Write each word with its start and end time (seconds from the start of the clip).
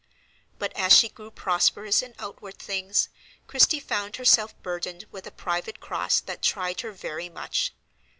But 0.57 0.73
as 0.73 0.97
she 0.97 1.09
grew 1.09 1.29
prosperous 1.29 2.01
in 2.01 2.15
outward 2.17 2.57
things, 2.57 3.09
Christie 3.45 3.79
found 3.79 4.15
herself 4.15 4.59
burdened 4.63 5.05
with 5.11 5.27
a 5.27 5.31
private 5.31 5.79
cross 5.79 6.19
that 6.21 6.41
tried 6.41 6.81
her 6.81 6.91
very 6.91 7.29
much. 7.29 7.71